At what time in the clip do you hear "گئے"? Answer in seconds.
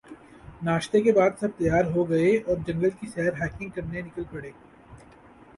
2.09-2.31